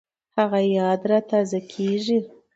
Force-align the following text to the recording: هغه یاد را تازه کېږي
هغه 0.37 0.61
یاد 0.77 1.01
را 1.09 1.19
تازه 1.29 1.59
کېږي 1.71 2.19